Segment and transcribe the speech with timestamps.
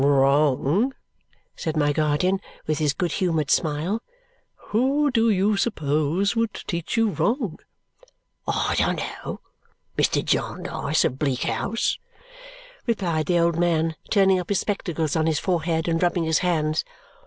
[0.03, 0.95] "Wrong?"
[1.55, 4.01] said my guardian with his good humoured smile.
[4.71, 7.59] "Who do you suppose would teach you wrong?"
[8.47, 9.41] "I don't know,
[9.99, 10.25] Mr.
[10.25, 11.99] Jarndyce of Bleak House!"
[12.87, 16.83] replied the old man, turning up his spectacles on his forehead and rubbing his hands.